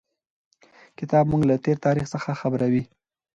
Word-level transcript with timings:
کتاب 0.99 1.23
موږ 1.31 1.41
له 1.49 1.55
تېر 1.65 1.77
تاریخ 1.85 2.05
څخه 2.13 2.31
خبروي. 2.41 2.83